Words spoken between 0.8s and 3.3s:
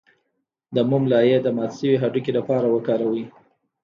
موم لایی د مات شوي هډوکي لپاره وکاروئ